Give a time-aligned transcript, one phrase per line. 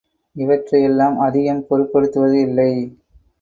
[0.35, 2.69] இவற்றை எல்லாம் அதிகம் பொருட்படுத்துவது இல்லை.